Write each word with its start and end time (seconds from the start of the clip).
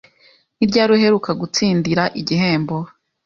Ni 0.57 0.65
ryari 0.69 0.91
uheruka 0.97 1.31
gutsindira 1.41 2.03
igihembo? 2.19 2.75